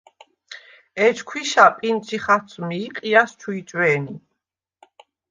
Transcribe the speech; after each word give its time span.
ეჯ 1.05 1.17
ქვიშა 1.27 1.65
პინტჟი 1.77 2.17
ხაცვმი 2.23 2.77
ი 2.85 2.87
ყიჲას 2.95 3.31
ჩუ 3.39 3.51
იჭვე̄ნი. 3.59 4.13